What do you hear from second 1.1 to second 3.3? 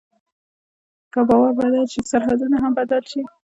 که باور بدل شي، سرحد هم بدل شي.